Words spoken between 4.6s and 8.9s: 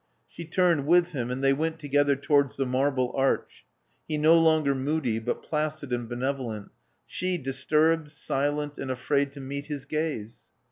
moody, but placid and benevolent: she disturbed, silent, and